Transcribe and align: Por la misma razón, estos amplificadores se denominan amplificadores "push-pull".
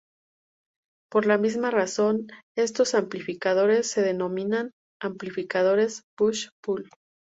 Por 1.11 1.27
la 1.27 1.37
misma 1.37 1.69
razón, 1.69 2.25
estos 2.57 2.95
amplificadores 2.95 3.85
se 3.87 4.01
denominan 4.01 4.71
amplificadores 4.99 6.01
"push-pull". 6.17 6.89